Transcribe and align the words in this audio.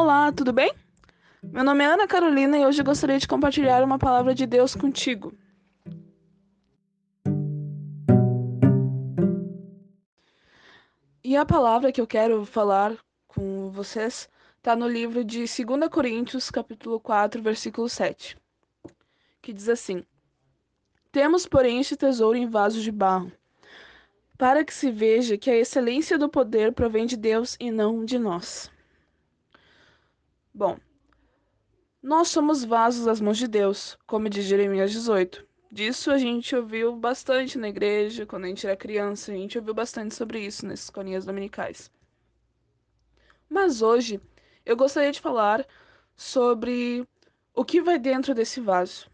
Olá, 0.00 0.30
tudo 0.30 0.52
bem? 0.52 0.72
Meu 1.42 1.64
nome 1.64 1.82
é 1.82 1.88
Ana 1.88 2.06
Carolina 2.06 2.56
e 2.56 2.64
hoje 2.64 2.84
gostaria 2.84 3.18
de 3.18 3.26
compartilhar 3.26 3.82
uma 3.82 3.98
palavra 3.98 4.32
de 4.32 4.46
Deus 4.46 4.76
contigo. 4.76 5.34
E 11.22 11.36
a 11.36 11.44
palavra 11.44 11.90
que 11.90 12.00
eu 12.00 12.06
quero 12.06 12.44
falar 12.46 12.96
com 13.26 13.72
vocês 13.72 14.28
está 14.58 14.76
no 14.76 14.86
livro 14.86 15.24
de 15.24 15.38
2 15.38 15.88
Coríntios, 15.90 16.48
capítulo 16.48 17.00
4, 17.00 17.42
versículo 17.42 17.88
7, 17.88 18.38
que 19.42 19.52
diz 19.52 19.68
assim: 19.68 20.04
Temos, 21.10 21.44
porém, 21.44 21.80
este 21.80 21.96
tesouro 21.96 22.38
em 22.38 22.48
vasos 22.48 22.84
de 22.84 22.92
barro, 22.92 23.32
para 24.38 24.64
que 24.64 24.72
se 24.72 24.92
veja 24.92 25.36
que 25.36 25.50
a 25.50 25.56
excelência 25.56 26.16
do 26.16 26.28
poder 26.28 26.72
provém 26.72 27.04
de 27.04 27.16
Deus 27.16 27.56
e 27.58 27.72
não 27.72 28.04
de 28.04 28.16
nós. 28.16 28.70
Bom, 30.58 30.76
nós 32.02 32.30
somos 32.30 32.64
vasos 32.64 33.04
das 33.04 33.20
mãos 33.20 33.38
de 33.38 33.46
Deus, 33.46 33.96
como 34.08 34.28
diz 34.28 34.44
Jeremias 34.44 34.90
18. 34.90 35.46
Disso 35.70 36.10
a 36.10 36.18
gente 36.18 36.56
ouviu 36.56 36.96
bastante 36.96 37.56
na 37.56 37.68
igreja, 37.68 38.26
quando 38.26 38.46
a 38.46 38.48
gente 38.48 38.66
era 38.66 38.76
criança, 38.76 39.30
a 39.30 39.36
gente 39.36 39.56
ouviu 39.56 39.72
bastante 39.72 40.16
sobre 40.16 40.44
isso 40.44 40.66
nas 40.66 40.80
escolinhas 40.80 41.24
dominicais. 41.24 41.92
Mas 43.48 43.82
hoje 43.82 44.20
eu 44.66 44.76
gostaria 44.76 45.12
de 45.12 45.20
falar 45.20 45.64
sobre 46.16 47.06
o 47.54 47.64
que 47.64 47.80
vai 47.80 47.96
dentro 47.96 48.34
desse 48.34 48.60
vaso. 48.60 49.08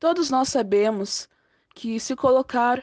Todos 0.00 0.30
nós 0.30 0.48
sabemos 0.48 1.28
que 1.74 2.00
se 2.00 2.16
colocar 2.16 2.82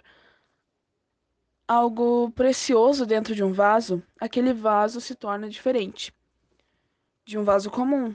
algo 1.68 2.30
precioso 2.32 3.06
dentro 3.06 3.34
de 3.34 3.44
um 3.44 3.54
vaso, 3.54 4.04
aquele 4.20 4.54
vaso 4.54 5.00
se 5.00 5.16
torna 5.16 5.50
diferente 5.50 6.14
de 7.26 7.38
um 7.38 7.44
vaso 7.44 7.72
comum. 7.72 8.14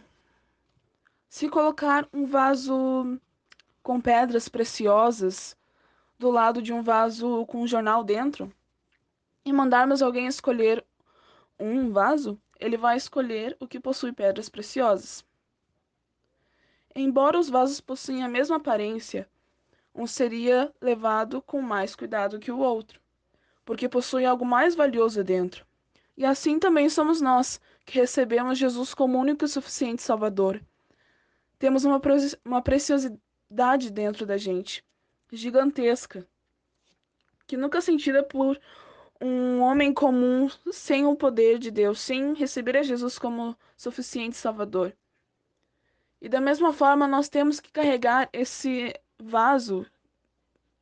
Se 1.29 1.49
colocar 1.49 2.07
um 2.13 2.27
vaso 2.27 3.19
com 3.83 4.01
pedras 4.01 4.49
preciosas 4.49 5.57
do 6.19 6.31
lado 6.31 6.61
de 6.61 6.73
um 6.73 6.83
vaso 6.83 7.47
com 7.47 7.63
um 7.63 7.67
jornal 7.67 8.05
dentro 8.05 8.53
e 9.45 9.53
mandarmos 9.53 10.03
alguém 10.03 10.27
escolher 10.27 10.85
um 11.59 11.91
vaso, 11.91 12.39
ele 12.61 12.77
vai 12.77 12.97
escolher 12.97 13.57
o 13.59 13.67
que 13.67 13.81
possui 13.81 14.13
pedras 14.13 14.49
preciosas. 14.49 15.25
Embora 16.95 17.39
os 17.39 17.49
vasos 17.49 17.81
possuem 17.81 18.23
a 18.23 18.29
mesma 18.29 18.57
aparência, 18.57 19.29
um 19.95 20.07
seria 20.07 20.73
levado 20.81 21.41
com 21.41 21.63
mais 21.63 21.97
cuidado 21.97 22.39
que 22.39 22.53
o 22.53 22.59
outro 22.59 23.01
porque 23.69 23.87
possui 23.87 24.25
algo 24.25 24.47
mais 24.47 24.75
valioso 24.75 25.23
dentro. 25.23 25.63
E 26.17 26.25
assim 26.25 26.59
também 26.59 26.89
somos 26.89 27.21
nós, 27.21 27.61
que 27.85 27.99
recebemos 28.01 28.57
Jesus 28.57 28.95
como 28.95 29.19
único 29.19 29.45
e 29.45 29.49
suficiente 29.49 30.01
Salvador. 30.01 30.63
Temos 31.59 31.85
uma, 31.85 32.01
uma 32.47 32.63
preciosidade 32.63 33.91
dentro 33.91 34.25
da 34.25 34.39
gente, 34.39 34.83
gigantesca, 35.31 36.27
que 37.47 37.59
nunca 37.59 37.77
é 37.77 37.81
sentida 37.83 38.23
por 38.23 38.59
um 39.21 39.61
homem 39.61 39.93
comum 39.93 40.49
sem 40.73 41.05
o 41.05 41.15
poder 41.15 41.59
de 41.59 41.71
Deus, 41.71 42.01
sem 42.01 42.33
receber 42.33 42.75
a 42.75 42.83
Jesus 42.83 43.19
como 43.19 43.55
suficiente 43.77 44.39
Salvador. 44.39 44.97
E 46.23 46.29
da 46.31 46.41
mesma 46.41 46.73
forma, 46.73 47.07
nós 47.07 47.29
temos 47.29 47.61
que 47.61 47.71
carregar 47.71 48.31
esse 48.33 48.95
vaso, 49.19 49.85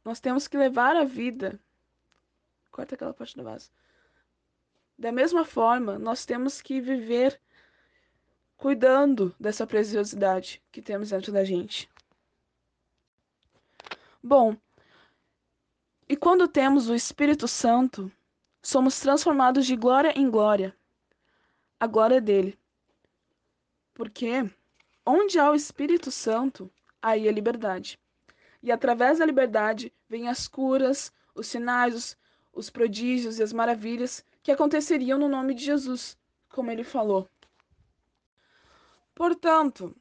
nós 0.05 0.21
temos 0.21 0.47
que 0.47 0.57
levar 0.57 0.95
a 0.95 1.03
vida 1.03 1.59
Corta 2.77 2.95
aquela 2.95 3.15
parte 3.15 3.35
do 3.35 3.43
vaso. 3.43 3.71
Da 4.99 5.11
mesma 5.11 5.47
forma, 5.47 5.99
nós 5.99 6.27
temos 6.27 6.61
que 6.61 6.79
viver 6.79 7.41
cuidando 8.55 9.35
dessa 9.41 9.67
preciosidade 9.67 10.63
que 10.71 10.83
temos 10.83 11.09
dentro 11.09 11.33
da 11.33 11.43
gente. 11.43 11.89
Bom, 14.23 14.55
e 16.07 16.19
quando 16.19 16.47
temos 16.47 16.91
o 16.91 16.95
Espírito 16.95 17.49
Santo, 17.49 18.13
somos 18.61 19.01
transformados 19.01 19.65
de 19.65 19.75
glória 19.75 20.13
em 20.15 20.29
glória. 20.29 20.77
A 21.81 21.87
glória 21.87 22.21
dele. 22.21 22.59
Porque 23.95 24.51
onde 25.07 25.39
há 25.39 25.51
o 25.51 25.55
Espírito 25.55 26.11
Santo, 26.11 26.71
aí 27.01 27.27
a 27.27 27.33
liberdade. 27.33 27.99
E 28.63 28.71
através 28.71 29.19
da 29.19 29.25
liberdade 29.25 29.91
vêm 30.11 30.29
as 30.29 30.47
curas, 30.47 31.11
os 31.35 31.47
sinais, 31.47 31.95
os, 31.95 32.26
os 32.57 32.71
prodígios 32.71 33.39
e 33.39 33.43
as 33.43 33.53
maravilhas 33.53 34.25
que 34.43 34.51
aconteceriam 34.51 35.19
no 35.19 35.29
nome 35.29 35.55
de 35.55 35.65
Jesus, 35.65 36.19
como 36.49 36.71
ele 36.71 36.83
falou. 36.83 37.29
Portanto, 39.15 39.95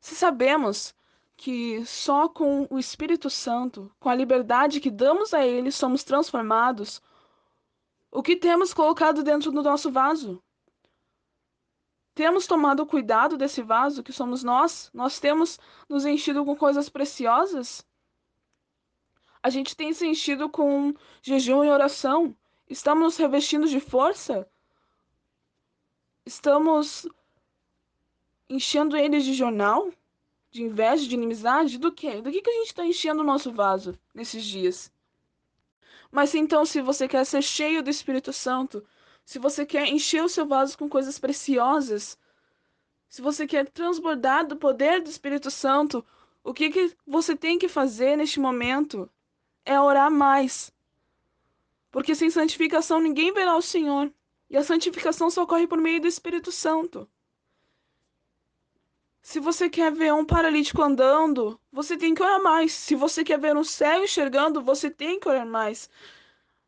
se 0.00 0.14
sabemos 0.14 0.94
que 1.36 1.84
só 1.86 2.28
com 2.28 2.66
o 2.70 2.78
Espírito 2.78 3.30
Santo, 3.30 3.90
com 3.98 4.10
a 4.10 4.14
liberdade 4.14 4.80
que 4.80 4.90
damos 4.90 5.32
a 5.32 5.44
ele, 5.44 5.72
somos 5.72 6.04
transformados, 6.04 7.02
o 8.12 8.22
que 8.22 8.36
temos 8.36 8.72
colocado 8.74 9.22
dentro 9.22 9.50
do 9.50 9.62
nosso 9.62 9.90
vaso? 9.90 10.42
Temos 12.14 12.46
tomado 12.46 12.86
cuidado 12.86 13.36
desse 13.36 13.62
vaso 13.62 14.02
que 14.02 14.12
somos 14.12 14.44
nós? 14.44 14.90
Nós 14.94 15.18
temos 15.18 15.58
nos 15.88 16.04
enchido 16.04 16.44
com 16.44 16.54
coisas 16.54 16.88
preciosas? 16.88 17.84
A 19.44 19.50
gente 19.50 19.76
tem 19.76 19.92
se 19.92 20.06
enchido 20.06 20.48
com 20.48 20.94
jejum 21.20 21.62
e 21.62 21.68
oração. 21.68 22.34
Estamos 22.66 23.04
nos 23.04 23.16
revestindo 23.18 23.68
de 23.68 23.78
força? 23.78 24.48
Estamos 26.24 27.06
enchendo 28.48 28.96
eles 28.96 29.22
de 29.22 29.34
jornal? 29.34 29.92
De 30.50 30.62
inveja, 30.62 31.06
de 31.06 31.14
inimizade? 31.14 31.76
Do 31.76 31.92
quê? 31.92 32.22
Do 32.22 32.32
que, 32.32 32.40
que 32.40 32.48
a 32.48 32.54
gente 32.54 32.68
está 32.68 32.86
enchendo 32.86 33.20
o 33.20 33.26
nosso 33.26 33.52
vaso 33.52 33.94
nesses 34.14 34.42
dias? 34.46 34.90
Mas 36.10 36.34
então, 36.34 36.64
se 36.64 36.80
você 36.80 37.06
quer 37.06 37.26
ser 37.26 37.42
cheio 37.42 37.82
do 37.82 37.90
Espírito 37.90 38.32
Santo, 38.32 38.82
se 39.26 39.38
você 39.38 39.66
quer 39.66 39.86
encher 39.88 40.24
o 40.24 40.28
seu 40.28 40.46
vaso 40.46 40.78
com 40.78 40.88
coisas 40.88 41.18
preciosas, 41.18 42.16
se 43.10 43.20
você 43.20 43.46
quer 43.46 43.68
transbordar 43.68 44.46
do 44.46 44.56
poder 44.56 45.02
do 45.02 45.10
Espírito 45.10 45.50
Santo, 45.50 46.02
o 46.42 46.54
que, 46.54 46.70
que 46.70 46.96
você 47.06 47.36
tem 47.36 47.58
que 47.58 47.68
fazer 47.68 48.16
neste 48.16 48.40
momento? 48.40 49.10
É 49.64 49.80
orar 49.80 50.10
mais. 50.10 50.72
Porque 51.90 52.14
sem 52.14 52.30
santificação 52.30 53.00
ninguém 53.00 53.32
verá 53.32 53.56
o 53.56 53.62
Senhor. 53.62 54.12
E 54.50 54.56
a 54.56 54.64
santificação 54.64 55.30
só 55.30 55.42
ocorre 55.42 55.66
por 55.66 55.78
meio 55.78 56.00
do 56.00 56.06
Espírito 56.06 56.52
Santo. 56.52 57.08
Se 59.22 59.40
você 59.40 59.70
quer 59.70 59.90
ver 59.90 60.12
um 60.12 60.24
paralítico 60.24 60.82
andando, 60.82 61.58
você 61.72 61.96
tem 61.96 62.14
que 62.14 62.22
orar 62.22 62.42
mais. 62.42 62.72
Se 62.72 62.94
você 62.94 63.24
quer 63.24 63.38
ver 63.38 63.56
um 63.56 63.64
cego 63.64 64.04
enxergando, 64.04 64.60
você 64.60 64.90
tem 64.90 65.18
que 65.18 65.28
orar 65.28 65.46
mais. 65.46 65.88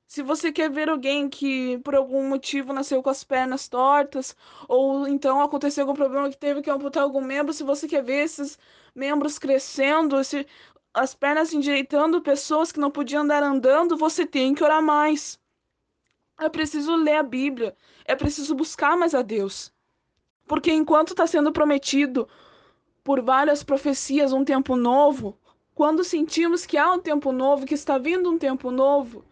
Se 0.06 0.22
você 0.22 0.52
quer 0.52 0.70
ver 0.70 0.88
alguém 0.88 1.28
que 1.28 1.78
por 1.78 1.94
algum 1.94 2.28
motivo 2.28 2.72
nasceu 2.72 3.02
com 3.02 3.10
as 3.10 3.24
pernas 3.24 3.68
tortas, 3.68 4.34
ou 4.68 5.06
então 5.06 5.42
aconteceu 5.42 5.82
algum 5.82 5.94
problema 5.94 6.30
que 6.30 6.38
teve 6.38 6.62
que 6.62 6.70
amputar 6.70 7.02
algum 7.02 7.20
membro, 7.20 7.52
se 7.52 7.62
você 7.64 7.86
quer 7.86 8.02
ver 8.02 8.24
esses 8.24 8.58
membros 8.94 9.38
crescendo, 9.38 10.22
se 10.24 10.46
as 10.96 11.14
pernas 11.14 11.52
endireitando 11.52 12.22
pessoas 12.22 12.72
que 12.72 12.80
não 12.80 12.90
podiam 12.90 13.22
andar 13.22 13.42
andando, 13.42 13.98
você 13.98 14.24
tem 14.24 14.54
que 14.54 14.64
orar 14.64 14.82
mais. 14.82 15.38
É 16.40 16.48
preciso 16.48 16.96
ler 16.96 17.16
a 17.16 17.22
Bíblia. 17.22 17.76
É 18.06 18.16
preciso 18.16 18.54
buscar 18.54 18.96
mais 18.96 19.14
a 19.14 19.20
Deus. 19.20 19.70
Porque 20.46 20.72
enquanto 20.72 21.10
está 21.10 21.26
sendo 21.26 21.52
prometido 21.52 22.26
por 23.04 23.20
várias 23.20 23.62
profecias 23.62 24.32
um 24.32 24.42
tempo 24.42 24.74
novo, 24.74 25.38
quando 25.74 26.02
sentimos 26.02 26.64
que 26.64 26.78
há 26.78 26.90
um 26.90 26.98
tempo 26.98 27.30
novo, 27.30 27.66
que 27.66 27.74
está 27.74 27.98
vindo 27.98 28.30
um 28.30 28.38
tempo 28.38 28.70
novo 28.70 29.22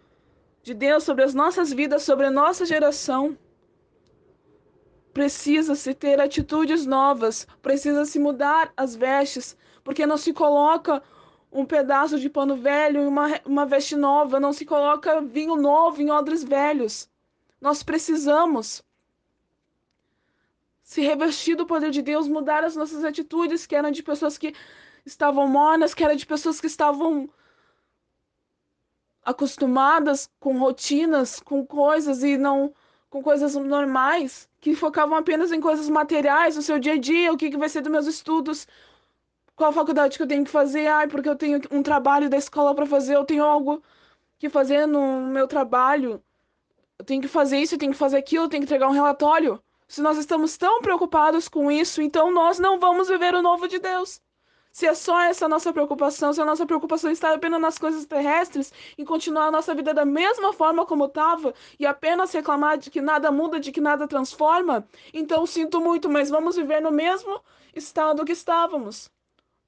de 0.62 0.75
Deus 0.75 1.02
sobre 1.02 1.25
as 1.25 1.32
nossas 1.32 1.72
vidas, 1.72 2.02
sobre 2.02 2.26
a 2.26 2.31
nossa 2.31 2.67
geração, 2.67 3.38
precisa-se 5.14 5.94
ter 5.94 6.20
atitudes 6.20 6.84
novas, 6.84 7.46
precisa-se 7.62 8.19
mudar 8.19 8.70
as 8.76 8.94
vestes, 8.94 9.56
porque 9.82 10.06
não 10.06 10.19
se 10.19 10.34
coloca 10.34 11.02
um 11.55 11.65
pedaço 11.65 12.19
de 12.19 12.29
pano 12.29 12.56
velho 12.56 13.05
e 13.05 13.06
uma, 13.06 13.41
uma 13.47 13.65
veste 13.65 13.95
nova, 13.95 14.41
não 14.41 14.53
se 14.53 14.67
coloca 14.67 15.21
vinho 15.21 15.55
novo 15.55 16.03
em 16.03 16.11
odres 16.11 16.43
velhos. 16.43 17.09
Nós 17.61 17.81
precisamos 17.81 18.83
se 20.83 21.01
revestir 21.01 21.55
do 21.55 21.65
poder 21.65 21.93
de 21.93 22.03
Deus, 22.03 22.27
mudar 22.27 22.65
as 22.65 22.75
nossas 22.75 23.05
atitudes, 23.05 23.67
que 23.67 23.77
eram 23.77 23.93
de 23.93 24.03
pessoas 24.03 24.37
que 24.37 24.53
estavam 25.06 25.47
mornas, 25.47 25.95
que 25.95 26.03
eram 26.03 26.17
de 26.17 26.27
pessoas 26.27 26.61
que 26.61 26.67
estavam 26.67 27.31
acostumadas 29.25 30.29
com 30.41 30.59
rotinas, 30.59 31.39
com 31.39 31.65
coisas 31.65 32.25
e 32.25 32.37
não 32.37 32.75
com 33.09 33.23
coisas 33.23 33.55
normais, 33.55 34.49
que 34.61 34.75
focavam 34.75 35.17
apenas 35.17 35.53
em 35.53 35.61
coisas 35.61 35.89
materiais, 35.89 36.56
no 36.56 36.62
seu 36.62 36.81
dia 36.81 36.95
a 36.95 36.99
dia, 36.99 37.33
o 37.33 37.37
que, 37.37 37.49
que 37.49 37.56
vai 37.56 37.69
ser 37.69 37.81
dos 37.81 37.93
meus 37.93 38.06
estudos, 38.09 38.67
qual 39.56 39.73
faculdade 39.73 40.17
que 40.17 40.23
eu 40.23 40.29
tenho 40.29 40.45
que 40.45 40.51
fazer? 40.51 40.87
Ai, 40.87 41.09
porque 41.09 41.29
eu 41.29 41.37
tenho 41.37 41.61
um 41.71 41.83
trabalho 41.83 42.29
da 42.29 42.37
escola 42.37 42.75
para 42.75 42.87
fazer, 42.87 43.15
eu 43.17 43.25
tenho 43.25 43.45
algo 43.45 43.83
que 44.39 44.49
fazer 44.49 44.87
no 44.87 45.23
meu 45.23 45.47
trabalho. 45.47 46.23
Eu 46.99 47.05
tenho 47.05 47.23
que 47.23 47.29
fazer 47.29 47.59
isso, 47.59 47.75
eu 47.75 47.79
tenho 47.79 47.93
que 47.93 47.99
fazer 47.99 48.17
aquilo, 48.17 48.45
eu 48.45 48.49
tenho 48.49 48.62
que 48.62 48.67
entregar 48.67 48.89
um 48.89 48.93
relatório. 48.93 49.62
Se 49.89 50.01
nós 50.03 50.19
estamos 50.19 50.56
tão 50.56 50.81
preocupados 50.81 51.49
com 51.49 51.71
isso, 51.71 52.03
então 52.03 52.31
nós 52.33 52.59
não 52.59 52.79
vamos 52.79 53.09
viver 53.09 53.35
o 53.35 53.43
novo 53.43 53.69
de 53.69 53.79
Deus. 53.79 54.21
Se 54.73 54.87
é 54.87 54.95
só 54.95 55.21
essa 55.21 55.49
nossa 55.49 55.73
preocupação, 55.73 56.33
se 56.33 56.41
a 56.41 56.45
nossa 56.45 56.67
preocupação 56.67 57.11
está 57.11 57.33
apenas 57.33 57.61
nas 57.61 57.79
coisas 57.79 58.05
terrestres, 58.06 58.73
em 58.99 59.05
continuar 59.05 59.47
a 59.47 59.51
nossa 59.53 59.73
vida 59.73 59.95
da 59.95 60.05
mesma 60.05 60.53
forma 60.53 60.85
como 60.85 61.05
estava 61.05 61.55
e 61.79 61.87
apenas 61.87 62.33
reclamar 62.33 62.77
de 62.77 62.91
que 62.91 63.01
nada 63.01 63.31
muda, 63.31 63.61
de 63.61 63.71
que 63.71 63.81
nada 63.81 64.09
transforma, 64.09 64.85
então 65.12 65.47
sinto 65.47 65.81
muito, 65.81 66.11
mas 66.11 66.29
vamos 66.29 66.56
viver 66.56 66.81
no 66.83 66.91
mesmo 66.91 67.41
estado 67.73 68.25
que 68.25 68.33
estávamos. 68.33 69.13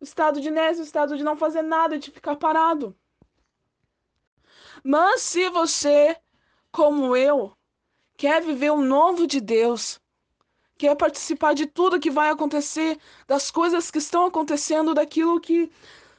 O 0.01 0.05
estado 0.05 0.41
de 0.41 0.49
inércia, 0.49 0.83
o 0.83 0.87
estado 0.87 1.17
de 1.17 1.25
não 1.25 1.37
fazer 1.37 1.63
nada, 1.63 1.99
de 1.99 2.11
ficar 2.11 2.37
parado. 2.37 2.95
Mas 4.85 5.23
se 5.23 5.49
você, 5.51 6.17
como 6.71 7.17
eu, 7.17 7.57
quer 8.17 8.43
viver 8.43 8.71
o 8.71 8.83
novo 8.83 9.27
de 9.27 9.41
Deus, 9.41 10.01
quer 10.77 10.95
participar 10.97 11.55
de 11.55 11.67
tudo 11.67 12.01
que 12.01 12.11
vai 12.11 12.31
acontecer, 12.31 12.99
das 13.27 13.51
coisas 13.51 13.91
que 13.91 13.99
estão 13.99 14.27
acontecendo, 14.27 14.95
daquilo 14.95 15.41
que 15.41 15.71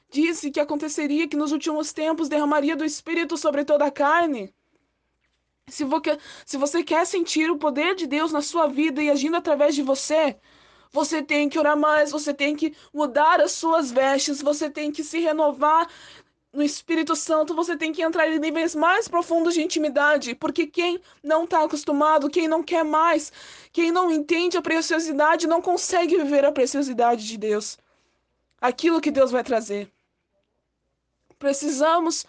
disse 0.09 0.51
que 0.51 0.59
aconteceria, 0.59 1.27
que 1.27 1.37
nos 1.37 1.51
últimos 1.51 1.93
tempos 1.93 2.29
derramaria 2.29 2.75
do 2.75 2.85
Espírito 2.85 3.37
sobre 3.37 3.63
toda 3.63 3.85
a 3.85 3.91
carne. 3.91 4.53
Se 5.67 5.83
se 6.45 6.57
você 6.57 6.83
quer 6.83 7.05
sentir 7.05 7.51
o 7.51 7.57
poder 7.57 7.93
de 7.93 8.07
Deus 8.07 8.31
na 8.31 8.41
sua 8.41 8.67
vida 8.67 9.03
e 9.03 9.09
agindo 9.09 9.35
através 9.35 9.75
de 9.75 9.83
você, 9.83 10.39
você 10.91 11.21
tem 11.21 11.49
que 11.49 11.59
orar 11.59 11.77
mais, 11.77 12.11
você 12.11 12.33
tem 12.33 12.55
que 12.55 12.75
mudar 12.93 13.41
as 13.41 13.51
suas 13.51 13.91
vestes, 13.91 14.41
você 14.41 14.69
tem 14.69 14.91
que 14.91 15.03
se 15.03 15.19
renovar 15.19 15.87
no 16.53 16.63
Espírito 16.63 17.15
Santo, 17.15 17.53
você 17.53 17.77
tem 17.77 17.91
que 17.91 18.01
entrar 18.01 18.27
em 18.27 18.39
níveis 18.39 18.73
mais 18.73 19.07
profundos 19.07 19.53
de 19.53 19.61
intimidade, 19.61 20.33
porque 20.33 20.65
quem 20.65 20.99
não 21.23 21.43
está 21.43 21.63
acostumado, 21.63 22.29
quem 22.29 22.47
não 22.47 22.63
quer 22.63 22.83
mais, 22.83 23.31
quem 23.71 23.91
não 23.91 24.11
entende 24.11 24.57
a 24.57 24.61
preciosidade, 24.61 25.45
não 25.45 25.61
consegue 25.61 26.17
viver 26.17 26.45
a 26.45 26.51
preciosidade 26.51 27.27
de 27.27 27.37
Deus. 27.37 27.77
Aquilo 28.59 29.01
que 29.01 29.11
Deus 29.11 29.29
vai 29.29 29.43
trazer. 29.43 29.91
Precisamos 31.37 32.25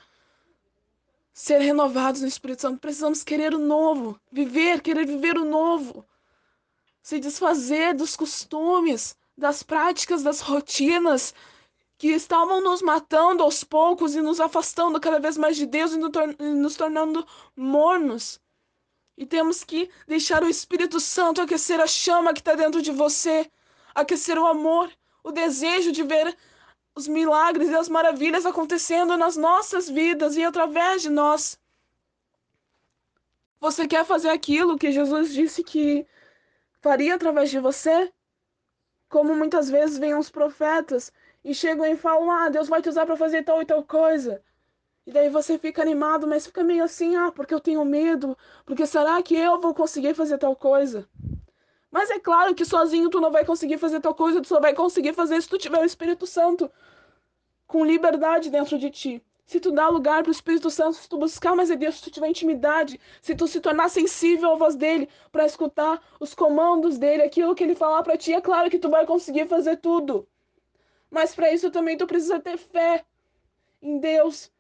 ser 1.32 1.60
renovados 1.60 2.20
no 2.20 2.28
Espírito 2.28 2.60
Santo, 2.60 2.80
precisamos 2.80 3.22
querer 3.22 3.54
o 3.54 3.58
novo, 3.58 4.20
viver, 4.30 4.82
querer 4.82 5.06
viver 5.06 5.38
o 5.38 5.44
novo, 5.44 6.04
se 7.02 7.18
desfazer 7.18 7.94
dos 7.94 8.16
costumes, 8.16 9.16
das 9.36 9.62
práticas, 9.62 10.22
das 10.22 10.40
rotinas, 10.40 11.34
que 11.96 12.08
estavam 12.08 12.60
nos 12.60 12.80
matando 12.80 13.42
aos 13.42 13.64
poucos 13.64 14.14
e 14.14 14.20
nos 14.20 14.40
afastando 14.40 15.00
cada 15.00 15.18
vez 15.18 15.36
mais 15.36 15.56
de 15.56 15.66
Deus 15.66 15.92
e 15.92 15.98
nos 15.98 16.76
tornando 16.76 17.26
mornos. 17.56 18.40
E 19.16 19.26
temos 19.26 19.64
que 19.64 19.90
deixar 20.06 20.44
o 20.44 20.48
Espírito 20.48 21.00
Santo 21.00 21.42
aquecer 21.42 21.80
a 21.80 21.88
chama 21.88 22.32
que 22.32 22.40
está 22.40 22.54
dentro 22.54 22.80
de 22.80 22.92
você, 22.92 23.50
aquecer 23.92 24.38
o 24.38 24.46
amor, 24.46 24.88
o 25.24 25.32
desejo 25.32 25.90
de 25.90 26.04
ver 26.04 26.36
os 26.94 27.08
milagres 27.08 27.68
e 27.68 27.74
as 27.74 27.88
maravilhas 27.88 28.46
acontecendo 28.46 29.16
nas 29.16 29.36
nossas 29.36 29.88
vidas 29.88 30.36
e 30.36 30.44
através 30.44 31.02
de 31.02 31.10
nós. 31.10 31.58
Você 33.60 33.88
quer 33.88 34.04
fazer 34.04 34.28
aquilo 34.28 34.78
que 34.78 34.92
Jesus 34.92 35.34
disse 35.34 35.64
que 35.64 36.06
faria 36.80 37.14
através 37.14 37.50
de 37.50 37.58
você? 37.58 38.12
Como 39.08 39.34
muitas 39.34 39.70
vezes 39.70 39.98
vêm 39.98 40.14
os 40.14 40.30
profetas 40.30 41.12
e 41.44 41.54
chegam 41.54 41.86
e 41.86 41.96
falam: 41.96 42.30
Ah, 42.30 42.48
Deus 42.48 42.68
vai 42.68 42.82
te 42.82 42.88
usar 42.88 43.06
para 43.06 43.16
fazer 43.16 43.42
tal 43.44 43.62
e 43.62 43.66
tal 43.66 43.82
coisa. 43.84 44.42
E 45.06 45.12
daí 45.12 45.30
você 45.30 45.58
fica 45.58 45.80
animado, 45.80 46.26
mas 46.26 46.46
fica 46.46 46.62
meio 46.62 46.84
assim: 46.84 47.16
Ah, 47.16 47.32
porque 47.32 47.54
eu 47.54 47.60
tenho 47.60 47.84
medo, 47.84 48.36
porque 48.66 48.86
será 48.86 49.22
que 49.22 49.34
eu 49.34 49.60
vou 49.60 49.74
conseguir 49.74 50.14
fazer 50.14 50.38
tal 50.38 50.54
coisa? 50.54 51.08
Mas 51.90 52.10
é 52.10 52.18
claro 52.18 52.54
que 52.54 52.64
sozinho 52.64 53.08
tu 53.08 53.20
não 53.20 53.30
vai 53.30 53.44
conseguir 53.44 53.78
fazer 53.78 54.00
tal 54.00 54.14
coisa, 54.14 54.42
tu 54.42 54.48
só 54.48 54.60
vai 54.60 54.74
conseguir 54.74 55.14
fazer 55.14 55.40
se 55.40 55.48
tu 55.48 55.56
tiver 55.58 55.80
o 55.80 55.84
Espírito 55.84 56.26
Santo 56.26 56.70
com 57.66 57.84
liberdade 57.84 58.50
dentro 58.50 58.78
de 58.78 58.90
ti. 58.90 59.24
Se 59.48 59.58
tu 59.58 59.72
dá 59.72 59.88
lugar 59.88 60.22
para 60.22 60.28
o 60.28 60.32
Espírito 60.32 60.68
Santo, 60.68 60.98
se 60.98 61.08
tu 61.08 61.16
buscar 61.16 61.56
mais 61.56 61.70
a 61.70 61.74
Deus, 61.74 61.94
se 61.94 62.02
tu 62.02 62.10
tiver 62.10 62.28
intimidade, 62.28 63.00
se 63.22 63.34
tu 63.34 63.48
se 63.48 63.62
tornar 63.62 63.88
sensível 63.88 64.52
à 64.52 64.56
voz 64.56 64.76
dele 64.76 65.08
para 65.32 65.46
escutar 65.46 66.02
os 66.20 66.34
comandos 66.34 66.98
dele, 66.98 67.22
aquilo 67.22 67.54
que 67.54 67.64
ele 67.64 67.74
falar 67.74 68.02
para 68.02 68.18
ti, 68.18 68.34
é 68.34 68.42
claro 68.42 68.68
que 68.68 68.78
tu 68.78 68.90
vai 68.90 69.06
conseguir 69.06 69.48
fazer 69.48 69.78
tudo. 69.78 70.28
Mas 71.10 71.34
para 71.34 71.50
isso 71.50 71.70
também 71.70 71.96
tu 71.96 72.06
precisa 72.06 72.38
ter 72.38 72.58
fé 72.58 73.06
em 73.80 73.98
Deus. 73.98 74.52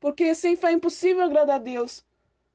Porque 0.00 0.34
sem 0.34 0.56
fé 0.56 0.68
é 0.68 0.72
impossível 0.72 1.24
agradar 1.24 1.56
a 1.56 1.58
Deus. 1.58 2.02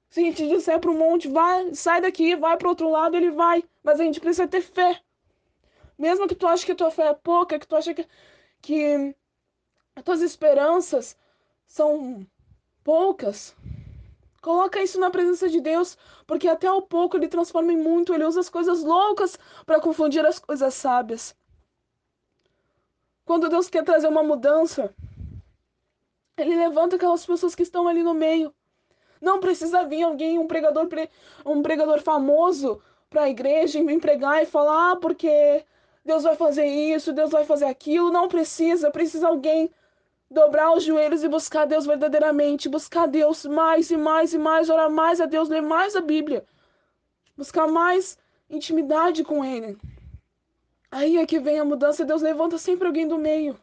Se 0.10 0.22
a 0.22 0.24
gente 0.24 0.48
disser 0.48 0.80
para 0.80 0.90
o 0.90 0.96
monte, 0.96 1.28
vai, 1.28 1.76
sai 1.76 2.02
daqui, 2.02 2.36
vai 2.36 2.58
para 2.58 2.70
outro 2.70 2.90
lado, 2.90 3.16
ele 3.16 3.30
vai. 3.30 3.64
Mas 3.84 4.00
a 4.00 4.04
gente 4.04 4.20
precisa 4.20 4.48
ter 4.48 4.62
fé. 4.62 5.00
Mesmo 6.00 6.28
que 6.28 6.34
tu 6.34 6.48
ache 6.48 6.66
que 6.66 6.72
a 6.72 6.76
tua 6.76 6.90
fé 6.90 7.10
é 7.10 7.14
pouca, 7.14 7.60
que 7.60 7.68
tu 7.68 7.76
acha 7.76 7.94
que, 7.94 8.08
que 8.60 9.16
as 9.96 10.04
tuas 10.04 10.22
esperanças 10.24 11.16
são 11.66 12.26
poucas, 12.84 13.56
coloca 14.42 14.82
isso 14.82 15.00
na 15.00 15.10
presença 15.10 15.48
de 15.50 15.62
Deus, 15.62 15.98
porque 16.28 16.48
até 16.48 16.72
o 16.72 16.82
pouco 16.82 17.18
ele 17.18 17.28
transforma 17.28 17.72
em 17.72 17.78
muito, 17.78 18.14
ele 18.14 18.26
usa 18.26 18.40
as 18.40 18.50
coisas 18.50 18.84
loucas 18.84 19.38
para 19.66 19.80
confundir 19.80 20.26
as 20.26 20.40
coisas 20.40 20.74
sábias. 20.74 21.36
Quando 23.26 23.50
Deus 23.50 23.70
quer 23.70 23.84
trazer 23.84 24.08
uma 24.08 24.22
mudança, 24.22 24.94
ele 26.38 26.56
levanta 26.56 26.98
aquelas 26.98 27.26
pessoas 27.26 27.56
que 27.56 27.64
estão 27.64 27.88
ali 27.88 28.04
no 28.04 28.14
meio. 28.14 28.54
Não 29.22 29.40
precisa 29.40 29.86
vir 29.86 30.04
alguém, 30.04 30.38
um 30.38 30.48
pregador, 30.48 30.90
um 31.46 31.62
pregador 31.62 32.02
famoso 32.02 32.82
para 33.10 33.24
a 33.24 33.30
igreja 33.30 33.80
e 33.80 33.84
me 33.84 33.98
pregar 34.00 34.44
e 34.44 34.46
falar, 34.46 34.92
ah, 34.92 34.96
porque 34.98 35.64
Deus 36.04 36.24
vai 36.24 36.36
fazer 36.36 36.66
isso, 36.66 37.14
Deus 37.14 37.32
vai 37.32 37.46
fazer 37.46 37.66
aquilo. 37.66 38.12
Não 38.12 38.28
precisa, 38.28 38.92
precisa 38.92 39.30
alguém 39.30 39.72
dobrar 40.34 40.74
os 40.74 40.84
joelhos 40.84 41.24
e 41.24 41.30
buscar 41.30 41.66
Deus 41.66 41.86
verdadeiramente, 41.86 42.68
buscar 42.68 43.08
Deus 43.08 43.46
mais 43.46 43.92
e 43.92 43.98
mais 43.98 44.34
e 44.34 44.38
mais, 44.38 44.70
orar 44.70 44.90
mais 44.90 45.22
a 45.22 45.26
Deus, 45.26 45.48
ler 45.48 45.62
mais 45.62 45.96
a 45.96 46.02
Bíblia, 46.02 46.44
buscar 47.38 47.68
mais 47.68 48.18
intimidade 48.50 49.24
com 49.24 49.46
Ele. 49.46 49.78
Aí 50.92 51.18
é 51.18 51.26
que 51.26 51.40
vem 51.40 51.60
a 51.60 51.66
mudança, 51.66 52.04
Deus 52.04 52.22
levanta 52.22 52.58
sempre 52.58 52.88
alguém 52.88 53.08
do 53.08 53.18
meio. 53.18 53.58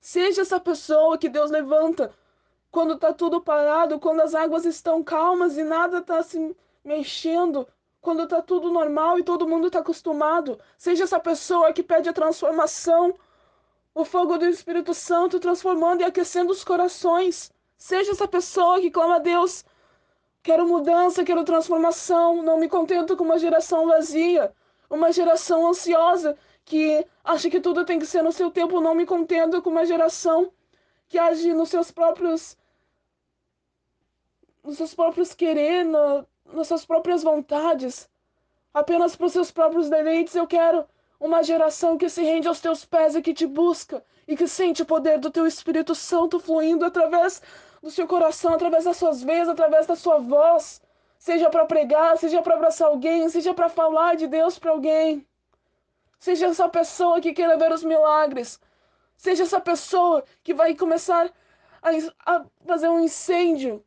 Seja 0.00 0.42
essa 0.42 0.60
pessoa 0.60 1.16
que 1.16 1.28
Deus 1.28 1.50
levanta 1.50 2.12
quando 2.70 2.94
está 2.94 3.12
tudo 3.12 3.40
parado, 3.40 3.98
quando 3.98 4.20
as 4.20 4.34
águas 4.34 4.64
estão 4.64 5.02
calmas 5.02 5.56
e 5.56 5.62
nada 5.62 5.98
está 5.98 6.22
se 6.22 6.56
mexendo, 6.84 7.66
quando 8.00 8.22
está 8.24 8.42
tudo 8.42 8.70
normal 8.70 9.18
e 9.18 9.24
todo 9.24 9.48
mundo 9.48 9.68
está 9.68 9.80
acostumado. 9.80 10.58
Seja 10.76 11.04
essa 11.04 11.20
pessoa 11.20 11.72
que 11.72 11.82
pede 11.82 12.08
a 12.08 12.12
transformação, 12.12 13.14
o 14.00 14.04
fogo 14.04 14.38
do 14.38 14.46
Espírito 14.46 14.94
Santo 14.94 15.40
transformando 15.40 16.02
e 16.02 16.04
aquecendo 16.04 16.52
os 16.52 16.64
corações. 16.64 17.52
Seja 17.76 18.12
essa 18.12 18.28
pessoa 18.28 18.80
que 18.80 18.90
clama 18.90 19.16
a 19.16 19.18
Deus: 19.18 19.64
quero 20.42 20.66
mudança, 20.66 21.24
quero 21.24 21.44
transformação, 21.44 22.42
não 22.42 22.58
me 22.58 22.68
contento 22.68 23.16
com 23.16 23.24
uma 23.24 23.38
geração 23.38 23.86
vazia 23.86 24.52
uma 24.90 25.12
geração 25.12 25.66
ansiosa 25.66 26.36
que 26.64 27.06
acha 27.22 27.50
que 27.50 27.60
tudo 27.60 27.84
tem 27.84 27.98
que 27.98 28.06
ser 28.06 28.22
no 28.22 28.32
seu 28.32 28.50
tempo. 28.50 28.80
Não 28.80 28.94
me 28.94 29.06
contento 29.06 29.60
com 29.62 29.70
uma 29.70 29.84
geração 29.84 30.52
que 31.08 31.18
age 31.18 31.52
nos 31.52 31.68
seus 31.68 31.90
próprios 31.90 32.56
nos 34.64 34.76
seus 34.76 34.94
próprios 34.94 35.32
querer, 35.32 35.86
nas 36.44 36.66
suas 36.66 36.84
próprias 36.84 37.22
vontades, 37.22 38.08
apenas 38.74 39.16
para 39.16 39.26
os 39.26 39.32
seus 39.32 39.50
próprios 39.50 39.88
deleites. 39.88 40.34
Eu 40.34 40.46
quero 40.46 40.86
uma 41.20 41.42
geração 41.42 41.98
que 41.98 42.08
se 42.08 42.22
rende 42.22 42.48
aos 42.48 42.60
teus 42.60 42.84
pés 42.84 43.14
e 43.14 43.22
que 43.22 43.34
te 43.34 43.46
busca 43.46 44.04
e 44.26 44.36
que 44.36 44.46
sente 44.46 44.82
o 44.82 44.86
poder 44.86 45.18
do 45.18 45.30
teu 45.30 45.46
Espírito 45.46 45.94
Santo 45.94 46.38
fluindo 46.38 46.84
através 46.84 47.42
do 47.82 47.90
seu 47.90 48.06
coração, 48.06 48.54
através 48.54 48.84
das 48.84 48.96
suas 48.96 49.22
veias, 49.22 49.48
através 49.48 49.86
da 49.86 49.96
sua 49.96 50.18
voz 50.18 50.80
seja 51.18 51.50
para 51.50 51.66
pregar, 51.66 52.16
seja 52.16 52.40
para 52.40 52.54
abraçar 52.54 52.88
alguém, 52.88 53.28
seja 53.28 53.52
para 53.52 53.68
falar 53.68 54.16
de 54.16 54.26
Deus 54.26 54.58
para 54.58 54.70
alguém. 54.70 55.26
Seja 56.18 56.46
essa 56.46 56.68
pessoa 56.68 57.20
que 57.20 57.32
queira 57.32 57.56
ver 57.56 57.72
os 57.72 57.84
milagres. 57.84 58.60
Seja 59.16 59.42
essa 59.42 59.60
pessoa 59.60 60.24
que 60.42 60.54
vai 60.54 60.74
começar 60.74 61.30
a, 61.82 61.90
a 62.34 62.44
fazer 62.66 62.88
um 62.88 63.00
incêndio. 63.00 63.84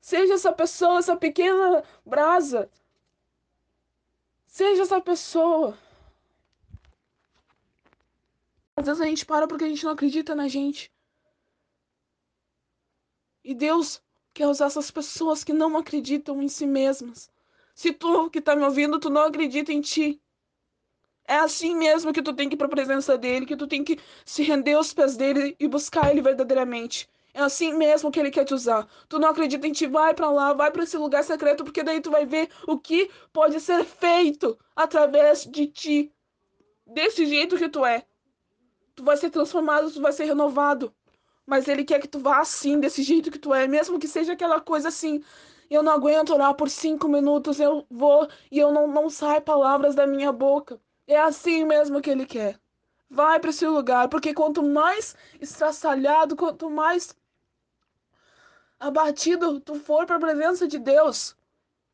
Seja 0.00 0.34
essa 0.34 0.52
pessoa, 0.52 0.98
essa 0.98 1.16
pequena 1.16 1.82
brasa. 2.04 2.70
Seja 4.54 4.82
essa 4.84 5.00
pessoa. 5.00 5.76
Às 8.76 8.86
vezes 8.86 9.00
a 9.00 9.04
gente 9.04 9.26
para 9.26 9.48
porque 9.48 9.64
a 9.64 9.68
gente 9.68 9.84
não 9.84 9.90
acredita 9.90 10.32
na 10.32 10.46
gente. 10.46 10.92
E 13.42 13.52
Deus 13.52 14.00
quer 14.32 14.46
usar 14.46 14.66
essas 14.66 14.92
pessoas 14.92 15.42
que 15.42 15.52
não 15.52 15.76
acreditam 15.76 16.40
em 16.40 16.46
si 16.46 16.66
mesmas. 16.66 17.28
Se 17.74 17.92
tu 17.92 18.30
que 18.30 18.40
tá 18.40 18.54
me 18.54 18.62
ouvindo, 18.62 19.00
tu 19.00 19.10
não 19.10 19.22
acredita 19.22 19.72
em 19.72 19.80
ti, 19.80 20.22
é 21.26 21.34
assim 21.34 21.74
mesmo 21.74 22.12
que 22.12 22.22
tu 22.22 22.32
tem 22.32 22.48
que 22.48 22.54
ir 22.54 22.58
para 22.58 22.68
a 22.68 22.70
presença 22.70 23.18
dele, 23.18 23.46
que 23.46 23.56
tu 23.56 23.66
tem 23.66 23.82
que 23.82 23.98
se 24.24 24.44
render 24.44 24.74
aos 24.74 24.94
pés 24.94 25.16
dele 25.16 25.56
e 25.58 25.66
buscar 25.66 26.12
ele 26.12 26.22
verdadeiramente. 26.22 27.08
É 27.34 27.42
assim 27.42 27.74
mesmo 27.74 28.12
que 28.12 28.20
ele 28.20 28.30
quer 28.30 28.44
te 28.44 28.54
usar. 28.54 28.86
Tu 29.08 29.18
não 29.18 29.28
acredita 29.28 29.66
em 29.66 29.72
ti, 29.72 29.88
vai 29.88 30.14
para 30.14 30.30
lá, 30.30 30.52
vai 30.52 30.70
para 30.70 30.84
esse 30.84 30.96
lugar 30.96 31.24
secreto, 31.24 31.64
porque 31.64 31.82
daí 31.82 32.00
tu 32.00 32.08
vai 32.08 32.24
ver 32.24 32.48
o 32.64 32.78
que 32.78 33.10
pode 33.32 33.58
ser 33.60 33.84
feito 33.84 34.56
através 34.76 35.44
de 35.44 35.66
ti. 35.66 36.12
Desse 36.86 37.26
jeito 37.26 37.56
que 37.56 37.68
tu 37.68 37.84
é. 37.84 38.06
Tu 38.94 39.02
vai 39.02 39.16
ser 39.16 39.30
transformado, 39.30 39.90
tu 39.90 40.00
vai 40.00 40.12
ser 40.12 40.26
renovado. 40.26 40.94
Mas 41.44 41.66
ele 41.66 41.84
quer 41.84 42.00
que 42.00 42.06
tu 42.06 42.20
vá 42.20 42.38
assim, 42.38 42.78
desse 42.78 43.02
jeito 43.02 43.32
que 43.32 43.38
tu 43.38 43.52
é, 43.52 43.66
mesmo 43.66 43.98
que 43.98 44.06
seja 44.06 44.34
aquela 44.34 44.60
coisa 44.60 44.86
assim. 44.86 45.20
Eu 45.68 45.82
não 45.82 45.92
aguento 45.92 46.32
orar 46.32 46.54
por 46.54 46.70
cinco 46.70 47.08
minutos, 47.08 47.58
eu 47.58 47.84
vou 47.90 48.28
e 48.48 48.60
eu 48.60 48.70
não, 48.70 48.86
não 48.86 49.10
sai 49.10 49.40
palavras 49.40 49.96
da 49.96 50.06
minha 50.06 50.30
boca. 50.30 50.80
É 51.04 51.18
assim 51.18 51.64
mesmo 51.64 52.00
que 52.00 52.10
ele 52.10 52.26
quer. 52.26 52.60
Vai 53.10 53.40
para 53.40 53.50
esse 53.50 53.66
lugar, 53.66 54.08
porque 54.08 54.32
quanto 54.32 54.62
mais 54.62 55.16
estraçalhado, 55.40 56.36
quanto 56.36 56.70
mais 56.70 57.14
abatido 58.78 59.60
tu 59.60 59.74
for 59.76 60.06
para 60.06 60.16
a 60.16 60.20
presença 60.20 60.66
de 60.66 60.78
Deus, 60.78 61.36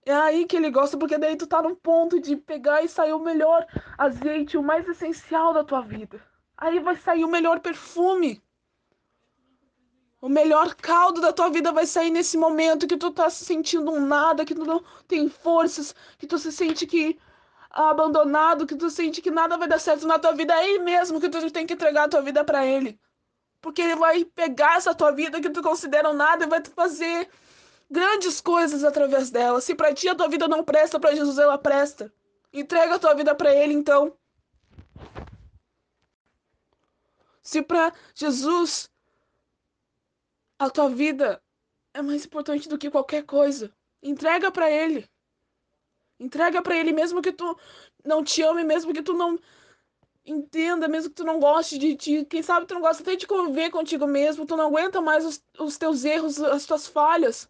é 0.04 0.12
aí 0.12 0.46
que 0.46 0.56
ele 0.56 0.70
gosta, 0.70 0.96
porque 0.96 1.18
daí 1.18 1.36
tu 1.36 1.46
tá 1.46 1.62
num 1.62 1.74
ponto 1.74 2.20
de 2.20 2.36
pegar 2.36 2.82
e 2.82 2.88
sair 2.88 3.12
o 3.12 3.18
melhor 3.18 3.66
azeite, 3.98 4.56
o 4.56 4.62
mais 4.62 4.88
essencial 4.88 5.52
da 5.52 5.62
tua 5.62 5.82
vida. 5.82 6.20
Aí 6.56 6.80
vai 6.80 6.96
sair 6.96 7.24
o 7.24 7.28
melhor 7.28 7.60
perfume. 7.60 8.42
O 10.20 10.28
melhor 10.28 10.74
caldo 10.74 11.20
da 11.20 11.32
tua 11.32 11.48
vida 11.48 11.72
vai 11.72 11.86
sair 11.86 12.10
nesse 12.10 12.36
momento 12.36 12.86
que 12.86 12.96
tu 12.96 13.10
tá 13.10 13.30
se 13.30 13.44
sentindo 13.44 13.90
um 13.90 14.04
nada, 14.04 14.44
que 14.44 14.54
tu 14.54 14.64
não 14.64 14.82
tem 15.08 15.28
forças, 15.28 15.94
que 16.18 16.26
tu 16.26 16.38
se 16.38 16.52
sente 16.52 16.86
que 16.86 17.18
abandonado, 17.70 18.66
que 18.66 18.74
tu 18.74 18.90
sente 18.90 19.22
que 19.22 19.30
nada 19.30 19.56
vai 19.56 19.68
dar 19.68 19.78
certo 19.78 20.06
na 20.06 20.18
tua 20.18 20.32
vida. 20.32 20.52
É 20.54 20.56
aí 20.56 20.78
mesmo 20.78 21.20
que 21.20 21.28
tu 21.28 21.50
tem 21.50 21.66
que 21.66 21.74
entregar 21.74 22.04
a 22.04 22.08
tua 22.08 22.20
vida 22.20 22.44
para 22.44 22.66
ele. 22.66 22.98
Porque 23.60 23.82
ele 23.82 23.96
vai 23.96 24.24
pegar 24.24 24.76
essa 24.76 24.94
tua 24.94 25.12
vida 25.12 25.40
que 25.40 25.50
tu 25.50 25.62
considera 25.62 26.12
nada 26.12 26.44
e 26.44 26.48
vai 26.48 26.62
te 26.62 26.70
fazer 26.70 27.28
grandes 27.90 28.40
coisas 28.40 28.84
através 28.84 29.30
dela. 29.30 29.60
Se 29.60 29.74
para 29.74 29.92
ti 29.92 30.08
a 30.08 30.14
tua 30.14 30.28
vida 30.28 30.48
não 30.48 30.64
presta, 30.64 30.98
para 30.98 31.14
Jesus 31.14 31.38
ela 31.38 31.58
presta. 31.58 32.12
Entrega 32.52 32.94
a 32.94 32.98
tua 32.98 33.14
vida 33.14 33.34
para 33.34 33.54
ele 33.54 33.74
então. 33.74 34.16
Se 37.42 37.62
para 37.62 37.92
Jesus 38.14 38.90
a 40.58 40.70
tua 40.70 40.88
vida 40.88 41.42
é 41.92 42.02
mais 42.02 42.24
importante 42.24 42.68
do 42.68 42.78
que 42.78 42.90
qualquer 42.90 43.24
coisa, 43.24 43.72
entrega 44.02 44.50
para 44.50 44.70
ele. 44.70 45.08
Entrega 46.18 46.62
para 46.62 46.76
ele 46.76 46.92
mesmo 46.92 47.22
que 47.22 47.32
tu 47.32 47.58
não 48.04 48.22
te 48.22 48.42
ame, 48.42 48.62
mesmo 48.62 48.92
que 48.92 49.02
tu 49.02 49.14
não 49.14 49.38
entenda, 50.30 50.88
mesmo 50.88 51.10
que 51.10 51.16
tu 51.16 51.24
não 51.24 51.40
goste 51.40 51.76
de 51.78 51.96
ti, 51.96 52.24
quem 52.24 52.42
sabe 52.42 52.66
tu 52.66 52.74
não 52.74 52.80
gosta 52.80 53.02
até 53.02 53.16
de 53.16 53.26
conviver 53.26 53.70
contigo 53.70 54.06
mesmo, 54.06 54.46
tu 54.46 54.56
não 54.56 54.68
aguenta 54.68 55.00
mais 55.00 55.24
os, 55.24 55.42
os 55.58 55.76
teus 55.76 56.04
erros, 56.04 56.40
as 56.40 56.64
tuas 56.66 56.86
falhas. 56.86 57.48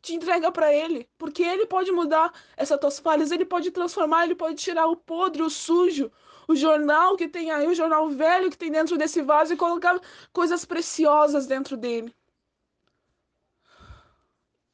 Te 0.00 0.14
entrega 0.14 0.52
para 0.52 0.72
ele, 0.72 1.08
porque 1.18 1.42
ele 1.42 1.66
pode 1.66 1.90
mudar 1.90 2.32
essas 2.56 2.78
tuas 2.78 2.98
falhas, 2.98 3.30
ele 3.30 3.44
pode 3.44 3.70
transformar, 3.70 4.24
ele 4.24 4.34
pode 4.34 4.56
tirar 4.56 4.86
o 4.86 4.96
podre, 4.96 5.42
o 5.42 5.50
sujo, 5.50 6.12
o 6.46 6.54
jornal 6.54 7.16
que 7.16 7.26
tem 7.26 7.50
aí, 7.50 7.66
o 7.66 7.74
jornal 7.74 8.08
velho 8.10 8.50
que 8.50 8.58
tem 8.58 8.70
dentro 8.70 8.98
desse 8.98 9.22
vaso 9.22 9.54
e 9.54 9.56
colocar 9.56 9.98
coisas 10.32 10.64
preciosas 10.64 11.46
dentro 11.46 11.76
dele. 11.76 12.14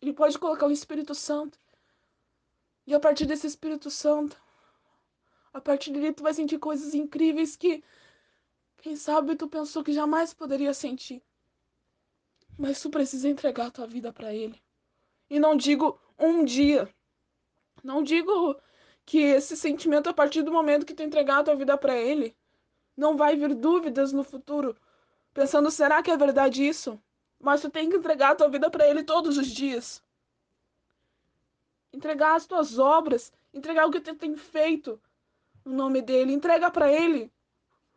Ele 0.03 0.13
pode 0.13 0.39
colocar 0.39 0.67
o 0.67 0.73
Espírito 0.73 1.15
Santo. 1.15 1.59
E 2.87 2.95
a 2.95 2.99
partir 2.99 3.27
desse 3.27 3.47
Espírito 3.47 3.89
Santo, 3.91 4.37
a 5.53 5.61
partir 5.61 5.93
dele 5.93 6.13
tu 6.13 6.23
vai 6.23 6.35
sentir 6.35 6.59
coisas 6.59 6.95
incríveis 6.95 7.57
que, 7.57 7.83
quem 8.79 8.97
sabe, 8.97 9.37
tu 9.37 9.49
pensou 9.49 9.83
que 9.83 9.93
jamais 9.93 10.33
poderia 10.33 10.73
sentir. 10.73 11.23
Mas 12.59 12.81
tu 12.81 12.91
precisa 12.91 13.29
entregar 13.29 13.71
tua 13.71 13.87
vida 13.87 14.13
para 14.13 14.35
ele. 14.35 14.61
E 15.29 15.39
não 15.39 15.57
digo 15.57 16.01
um 16.19 16.45
dia. 16.45 16.89
Não 17.83 18.03
digo 18.03 18.57
que 19.05 19.19
esse 19.19 19.57
sentimento, 19.57 20.09
a 20.09 20.15
partir 20.15 20.43
do 20.43 20.53
momento 20.53 20.87
que 20.87 20.95
tu 20.95 21.03
entregar 21.03 21.43
tua 21.43 21.57
vida 21.57 21.77
para 21.77 21.97
ele, 21.97 22.37
não 22.97 23.17
vai 23.17 23.35
vir 23.35 23.55
dúvidas 23.55 24.13
no 24.13 24.23
futuro, 24.23 24.77
pensando, 25.33 25.71
será 25.71 26.03
que 26.03 26.11
é 26.11 26.17
verdade 26.17 26.67
isso? 26.67 27.01
Mas 27.39 27.63
tu 27.63 27.71
tem 27.71 27.89
que 27.89 27.97
entregar 27.97 28.37
tua 28.37 28.49
vida 28.49 28.71
para 28.71 28.87
ele 28.87 29.03
todos 29.03 29.39
os 29.39 29.49
dias. 29.49 30.03
Entregar 31.93 32.37
as 32.37 32.47
tuas 32.47 32.79
obras, 32.79 33.33
entregar 33.53 33.87
o 33.87 33.91
que 33.91 34.01
tu 34.01 34.15
tem 34.15 34.37
feito, 34.37 35.01
no 35.71 35.77
nome 35.77 36.03
dele. 36.03 36.33
Entrega 36.33 36.71
para 36.71 36.93
ele 36.93 37.33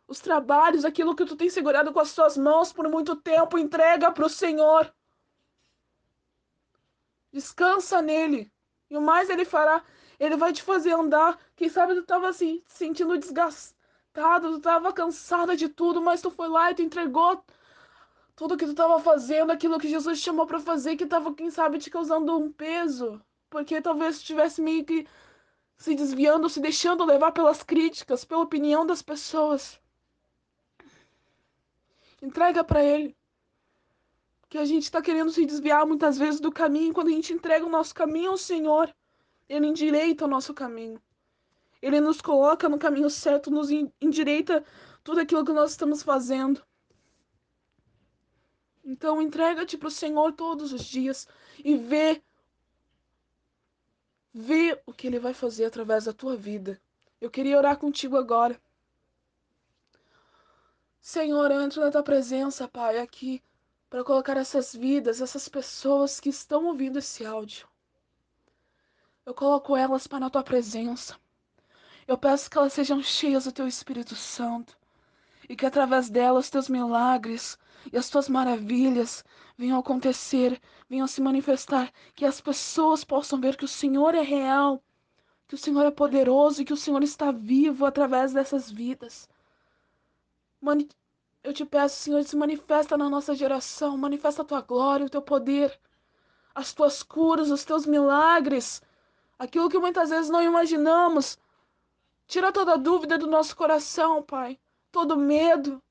os 0.06 0.20
trabalhos, 0.20 0.84
aquilo 0.84 1.14
que 1.14 1.24
tu 1.24 1.36
tem 1.36 1.48
segurado 1.48 1.92
com 1.92 2.00
as 2.00 2.14
tuas 2.14 2.36
mãos 2.36 2.72
por 2.72 2.88
muito 2.88 3.16
tempo, 3.16 3.58
entrega 3.58 4.12
para 4.12 4.26
o 4.26 4.28
Senhor. 4.28 4.92
Descansa 7.32 8.00
nele. 8.00 8.52
E 8.88 8.96
o 8.96 9.00
mais 9.00 9.28
ele 9.28 9.44
fará, 9.44 9.82
ele 10.20 10.36
vai 10.36 10.52
te 10.52 10.62
fazer 10.62 10.92
andar. 10.92 11.38
Quem 11.56 11.68
sabe 11.68 11.94
tu 11.94 12.00
estava 12.00 12.28
assim, 12.28 12.62
sentindo 12.66 13.18
desgastado, 13.18 14.50
tu 14.52 14.56
estava 14.58 14.92
cansada 14.92 15.56
de 15.56 15.68
tudo, 15.68 16.00
mas 16.00 16.22
tu 16.22 16.30
foi 16.30 16.48
lá 16.48 16.70
e 16.70 16.74
tu 16.74 16.82
entregou 16.82 17.42
tudo 18.36 18.56
que 18.56 18.64
tu 18.64 18.72
estava 18.72 19.00
fazendo, 19.00 19.50
aquilo 19.50 19.78
que 19.78 19.88
Jesus 19.88 20.18
te 20.18 20.24
chamou 20.24 20.46
para 20.46 20.60
fazer, 20.60 20.96
que 20.96 21.04
estava, 21.04 21.34
quem 21.34 21.50
sabe, 21.50 21.78
te 21.78 21.90
causando 21.90 22.36
um 22.36 22.52
peso. 22.52 23.20
Porque 23.48 23.80
talvez 23.80 24.18
tu 24.18 24.24
tivesse 24.26 24.60
meio 24.60 24.84
que 24.84 25.06
se 25.84 25.94
desviando, 25.94 26.48
se 26.48 26.60
deixando 26.60 27.04
levar 27.04 27.30
pelas 27.32 27.62
críticas, 27.62 28.24
pela 28.24 28.40
opinião 28.40 28.86
das 28.86 29.02
pessoas. 29.02 29.78
Entrega 32.22 32.64
para 32.64 32.82
Ele. 32.82 33.14
Que 34.48 34.56
a 34.56 34.64
gente 34.64 34.84
está 34.84 35.02
querendo 35.02 35.30
se 35.30 35.44
desviar 35.44 35.86
muitas 35.86 36.16
vezes 36.16 36.40
do 36.40 36.50
caminho. 36.50 36.94
Quando 36.94 37.08
a 37.08 37.10
gente 37.10 37.34
entrega 37.34 37.66
o 37.66 37.68
nosso 37.68 37.94
caminho 37.94 38.30
ao 38.30 38.38
Senhor, 38.38 38.94
Ele 39.46 39.66
endireita 39.66 40.24
o 40.24 40.28
nosso 40.28 40.54
caminho. 40.54 41.02
Ele 41.82 42.00
nos 42.00 42.18
coloca 42.22 42.66
no 42.66 42.78
caminho 42.78 43.10
certo, 43.10 43.50
nos 43.50 43.68
endireita 44.00 44.64
tudo 45.02 45.20
aquilo 45.20 45.44
que 45.44 45.52
nós 45.52 45.72
estamos 45.72 46.02
fazendo. 46.02 46.64
Então 48.82 49.20
entrega-te 49.20 49.76
para 49.76 49.88
o 49.88 49.90
Senhor 49.90 50.32
todos 50.32 50.72
os 50.72 50.82
dias 50.82 51.28
e 51.62 51.76
vê 51.76 52.22
Vê 54.34 54.82
o 54.84 54.92
que 54.92 55.06
ele 55.06 55.20
vai 55.20 55.32
fazer 55.32 55.64
através 55.64 56.06
da 56.06 56.12
tua 56.12 56.36
vida. 56.36 56.80
Eu 57.20 57.30
queria 57.30 57.56
orar 57.56 57.76
contigo 57.78 58.16
agora. 58.16 58.60
Senhor, 61.00 61.52
eu 61.52 61.62
entro 61.62 61.80
na 61.80 61.90
tua 61.92 62.02
presença, 62.02 62.66
Pai, 62.66 62.98
aqui 62.98 63.40
para 63.88 64.02
colocar 64.02 64.36
essas 64.36 64.74
vidas, 64.74 65.20
essas 65.20 65.48
pessoas 65.48 66.18
que 66.18 66.30
estão 66.30 66.64
ouvindo 66.66 66.98
esse 66.98 67.24
áudio. 67.24 67.68
Eu 69.24 69.32
coloco 69.32 69.76
elas 69.76 70.08
para 70.08 70.26
a 70.26 70.30
tua 70.30 70.42
presença. 70.42 71.16
Eu 72.04 72.18
peço 72.18 72.50
que 72.50 72.58
elas 72.58 72.72
sejam 72.72 73.00
cheias 73.00 73.44
do 73.44 73.52
teu 73.52 73.68
Espírito 73.68 74.16
Santo 74.16 74.76
e 75.48 75.56
que 75.56 75.66
através 75.66 76.08
delas 76.08 76.50
teus 76.50 76.68
milagres 76.68 77.58
e 77.92 77.96
as 77.98 78.08
tuas 78.08 78.28
maravilhas 78.28 79.24
venham 79.56 79.78
acontecer, 79.78 80.60
venham 80.88 81.06
se 81.06 81.20
manifestar, 81.20 81.92
que 82.14 82.24
as 82.24 82.40
pessoas 82.40 83.04
possam 83.04 83.40
ver 83.40 83.56
que 83.56 83.64
o 83.64 83.68
Senhor 83.68 84.14
é 84.14 84.22
real, 84.22 84.82
que 85.46 85.54
o 85.54 85.58
Senhor 85.58 85.84
é 85.84 85.90
poderoso 85.90 86.62
e 86.62 86.64
que 86.64 86.72
o 86.72 86.76
Senhor 86.76 87.02
está 87.02 87.30
vivo 87.30 87.84
através 87.84 88.32
dessas 88.32 88.70
vidas. 88.70 89.28
Mani 90.60 90.88
eu 91.44 91.52
te 91.52 91.64
peço, 91.64 91.96
Senhor, 91.96 92.24
se 92.24 92.34
manifesta 92.34 92.96
na 92.96 93.10
nossa 93.10 93.34
geração, 93.34 93.98
manifesta 93.98 94.40
a 94.40 94.44
tua 94.46 94.62
glória, 94.62 95.04
o 95.04 95.10
teu 95.10 95.20
poder, 95.20 95.78
as 96.54 96.72
tuas 96.72 97.02
curas, 97.02 97.50
os 97.50 97.64
teus 97.66 97.84
milagres, 97.84 98.80
aquilo 99.38 99.68
que 99.68 99.78
muitas 99.78 100.08
vezes 100.08 100.30
não 100.30 100.42
imaginamos. 100.42 101.38
Tira 102.26 102.50
toda 102.50 102.78
dúvida 102.78 103.18
do 103.18 103.26
nosso 103.26 103.54
coração, 103.54 104.22
Pai, 104.22 104.58
todo 104.94 105.16
medo, 105.16 105.82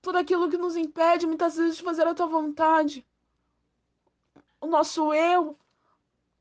tudo 0.00 0.16
aquilo 0.16 0.48
que 0.48 0.56
nos 0.56 0.74
impede 0.74 1.26
muitas 1.26 1.54
vezes 1.54 1.76
de 1.76 1.82
fazer 1.82 2.06
a 2.06 2.14
tua 2.14 2.26
vontade. 2.26 3.06
O 4.58 4.66
nosso 4.66 5.12
eu, 5.12 5.54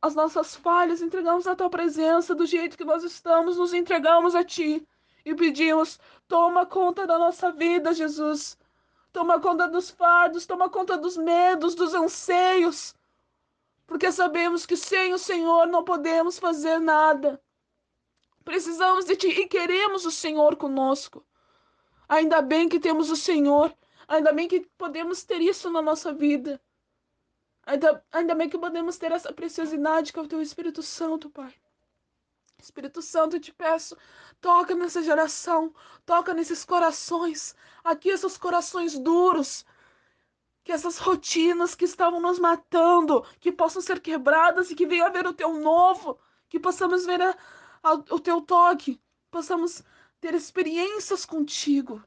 as 0.01 0.15
nossas 0.15 0.55
falhas, 0.55 1.01
entregamos 1.01 1.43
na 1.43 1.53
tua 1.53 1.69
presença 1.69 2.33
do 2.33 2.45
jeito 2.45 2.77
que 2.77 2.85
nós 2.85 3.03
estamos, 3.03 3.57
nos 3.57 3.73
entregamos 3.73 4.35
a 4.35 4.43
ti 4.43 4.87
e 5.25 5.35
pedimos: 5.35 5.99
toma 6.29 6.65
conta 6.65 7.05
da 7.05 7.19
nossa 7.19 7.51
vida, 7.51 7.93
Jesus. 7.93 8.57
Toma 9.11 9.41
conta 9.41 9.67
dos 9.67 9.89
fardos, 9.89 10.45
toma 10.45 10.69
conta 10.69 10.97
dos 10.97 11.17
medos, 11.17 11.75
dos 11.75 11.93
anseios. 11.93 12.95
Porque 13.85 14.09
sabemos 14.13 14.65
que 14.65 14.77
sem 14.77 15.13
o 15.13 15.17
Senhor 15.17 15.67
não 15.67 15.83
podemos 15.83 16.39
fazer 16.39 16.79
nada. 16.79 17.41
Precisamos 18.45 19.03
de 19.03 19.17
Ti 19.17 19.27
e 19.27 19.45
queremos 19.45 20.05
o 20.05 20.11
Senhor 20.11 20.55
conosco. 20.55 21.25
Ainda 22.11 22.41
bem 22.41 22.67
que 22.67 22.77
temos 22.77 23.09
o 23.09 23.15
Senhor. 23.15 23.73
Ainda 24.05 24.33
bem 24.33 24.45
que 24.45 24.59
podemos 24.77 25.23
ter 25.23 25.39
isso 25.39 25.71
na 25.71 25.81
nossa 25.81 26.13
vida. 26.13 26.61
Ainda, 27.65 28.03
ainda 28.11 28.35
bem 28.35 28.49
que 28.49 28.57
podemos 28.57 28.97
ter 28.97 29.13
essa 29.13 29.31
preciosidade 29.31 30.11
que 30.11 30.19
é 30.19 30.21
o 30.21 30.27
Teu 30.27 30.41
Espírito 30.41 30.83
Santo, 30.83 31.29
Pai. 31.29 31.53
Espírito 32.59 33.01
Santo, 33.01 33.37
eu 33.37 33.39
te 33.39 33.53
peço, 33.53 33.95
toca 34.41 34.75
nessa 34.75 35.01
geração, 35.01 35.73
toca 36.05 36.33
nesses 36.33 36.65
corações, 36.65 37.55
aqui 37.81 38.09
esses 38.09 38.37
corações 38.37 38.99
duros, 38.99 39.65
que 40.65 40.73
essas 40.73 40.97
rotinas 40.97 41.75
que 41.75 41.85
estavam 41.85 42.19
nos 42.19 42.37
matando, 42.39 43.25
que 43.39 43.53
possam 43.53 43.81
ser 43.81 44.01
quebradas 44.01 44.69
e 44.69 44.75
que 44.75 44.85
venha 44.85 45.05
haver 45.05 45.25
o 45.25 45.33
teu 45.33 45.53
novo, 45.53 46.19
que 46.49 46.59
possamos 46.59 47.05
ver 47.05 47.21
a, 47.21 47.37
a, 47.81 47.93
o 47.93 48.19
teu 48.19 48.41
toque, 48.41 49.01
possamos 49.31 49.81
ter 50.21 50.35
experiências 50.35 51.25
contigo. 51.25 52.01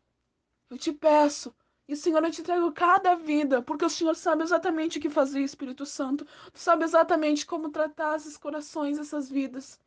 Eu 0.71 0.79
te 0.79 0.93
peço, 0.93 1.55
e 1.87 1.95
Senhor, 1.95 2.25
eu 2.25 2.31
te 2.31 2.41
entrego 2.41 2.73
cada 2.73 3.15
vida, 3.15 3.61
porque 3.61 3.85
o 3.85 3.91
Senhor 3.91 4.15
sabe 4.17 4.43
exatamente 4.43 4.99
o 4.99 5.01
que 5.01 5.11
fazer, 5.11 5.43
Espírito 5.43 5.85
Santo. 5.85 6.25
Tu 6.53 6.59
sabe 6.59 6.85
exatamente 6.85 7.45
como 7.45 7.71
tratar 7.71 8.17
esses 8.17 8.39
corações, 8.39 8.99
essas 8.99 9.29
vidas. 9.29 9.79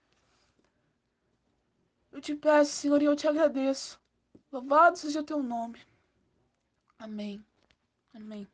Eu 2.11 2.21
te 2.21 2.35
peço, 2.35 2.71
Senhor, 2.71 3.01
e 3.01 3.05
eu 3.05 3.15
te 3.15 3.27
agradeço. 3.27 3.99
Louvado 4.51 4.97
seja 4.97 5.21
o 5.21 5.23
teu 5.23 5.41
nome. 5.41 5.79
Amém. 6.99 7.43
Amém. 8.13 8.47